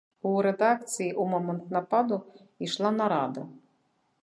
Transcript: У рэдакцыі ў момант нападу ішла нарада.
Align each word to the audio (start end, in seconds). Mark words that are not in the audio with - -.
У 0.27 0.29
рэдакцыі 0.45 1.09
ў 1.09 1.23
момант 1.33 1.69
нападу 1.77 2.17
ішла 2.69 2.89
нарада. 2.99 3.47